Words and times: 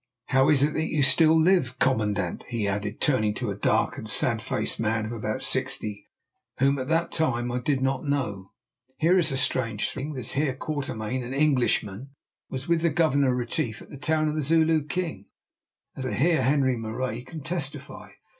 How 0.29 0.49
is 0.49 0.63
it 0.63 0.73
that 0.73 0.87
you 0.87 1.03
still 1.03 1.39
live? 1.39 1.77
Commandant," 1.77 2.43
he 2.47 2.67
added, 2.67 2.99
turning 2.99 3.35
to 3.35 3.51
a 3.51 3.55
dark, 3.55 4.01
sad 4.07 4.41
faced 4.41 4.79
man 4.79 5.05
of 5.05 5.11
about 5.11 5.43
sixty 5.43 6.07
whom 6.57 6.79
at 6.79 6.87
that 6.87 7.11
time 7.11 7.51
I 7.51 7.59
did 7.59 7.83
not 7.83 8.03
know, 8.03 8.49
"here 8.97 9.19
is 9.19 9.31
a 9.31 9.37
strange 9.37 9.91
thing. 9.91 10.13
This 10.13 10.31
Heer 10.31 10.55
Quatermain, 10.55 11.21
an 11.21 11.35
Englishman, 11.35 12.15
was 12.49 12.67
with 12.67 12.81
the 12.81 12.89
Governor 12.89 13.35
Retief 13.35 13.79
at 13.83 13.91
the 13.91 13.97
town 13.99 14.27
of 14.27 14.33
the 14.33 14.41
Zulu 14.41 14.83
king, 14.85 15.27
as 15.95 16.03
the 16.05 16.15
Heer 16.15 16.41
Henri 16.41 16.77
Marais 16.77 17.21
can 17.21 17.41
testify. 17.43 18.09